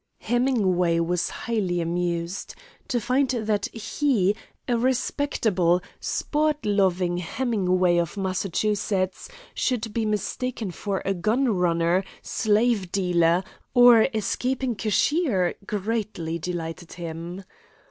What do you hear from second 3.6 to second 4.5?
he,